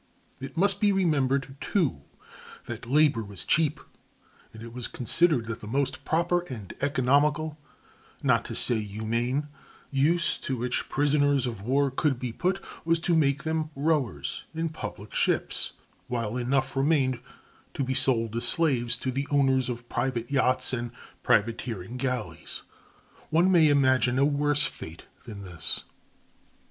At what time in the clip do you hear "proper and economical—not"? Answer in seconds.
6.05-8.43